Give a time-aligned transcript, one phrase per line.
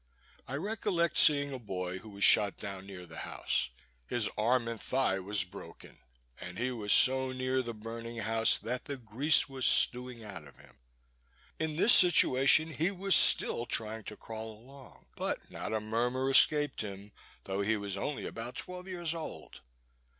[0.47, 3.69] I recollect seeing a boy who was shot down near the house.
[4.07, 5.95] His arm and thigh was broken,
[6.39, 10.57] and he was so near the burning house that the grease was stewing out of
[10.57, 10.75] him.
[11.59, 16.81] In this situation he was still trying to crawl along; but not a murmur escaped
[16.81, 17.11] him,
[17.43, 19.61] though he was only about twelve years old.